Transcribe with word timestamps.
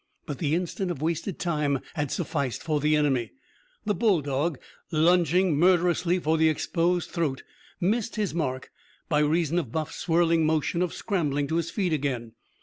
But 0.25 0.39
the 0.39 0.55
instant 0.55 0.89
of 0.89 1.03
wasted 1.03 1.37
time 1.37 1.77
had 1.93 2.09
sufficed 2.09 2.63
for 2.63 2.79
the 2.79 2.95
enemy. 2.95 3.33
The 3.85 3.93
bulldog, 3.93 4.57
lunging 4.91 5.55
murderously 5.59 6.17
for 6.17 6.39
the 6.39 6.49
exposed 6.49 7.11
throat, 7.11 7.43
missed 7.79 8.15
his 8.15 8.33
mark 8.33 8.71
by 9.09 9.19
reason 9.19 9.59
of 9.59 9.71
Buff's 9.71 9.97
swirling 9.97 10.43
motion 10.43 10.81
of 10.81 10.91
scrambling 10.91 11.45
to 11.49 11.57
his 11.57 11.69
feet 11.69 11.93
again. 11.93 12.31